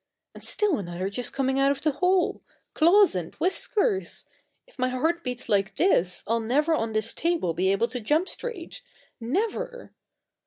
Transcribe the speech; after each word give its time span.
And 0.33 0.43
still 0.43 0.79
another 0.79 1.11
just 1.11 1.31
coming 1.31 1.59
out 1.59 1.69
of 1.69 1.83
the 1.83 1.91
hole! 1.91 2.41
Claws 2.73 3.13
and 3.13 3.35
Whiskers! 3.35 4.25
If 4.65 4.79
my 4.79 4.89
heart 4.89 5.23
beats 5.23 5.47
like 5.47 5.75
this 5.75 6.23
I'll 6.25 6.39
never 6.39 6.73
on 6.73 6.93
this 6.93 7.13
table 7.13 7.53
be 7.53 7.71
able 7.71 7.87
to 7.89 7.99
jump 7.99 8.27
straight 8.27 8.81
never. 9.19 9.93